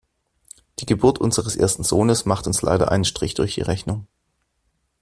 Die 0.79 0.87
Geburt 0.87 1.19
unseres 1.19 1.55
ersten 1.55 1.83
Sohnes 1.83 2.25
macht 2.25 2.47
uns 2.47 2.63
leider 2.63 2.91
einen 2.91 3.05
Strich 3.05 3.35
durch 3.35 3.53
die 3.53 3.61
Rechnung. 3.61 4.07